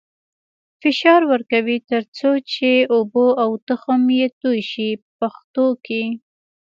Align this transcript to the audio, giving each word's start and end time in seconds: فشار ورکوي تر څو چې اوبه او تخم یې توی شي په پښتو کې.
فشار 0.81 1.21
ورکوي 1.31 1.77
تر 1.89 2.03
څو 2.17 2.31
چې 2.51 2.69
اوبه 2.95 3.25
او 3.43 3.51
تخم 3.67 4.01
یې 4.19 4.27
توی 4.41 4.59
شي 4.71 4.89
په 4.99 5.05
پښتو 5.19 5.67
کې. 5.85 6.03